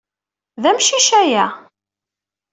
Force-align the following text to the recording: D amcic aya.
D 0.61 0.63
amcic 0.69 1.09
aya. 1.21 1.45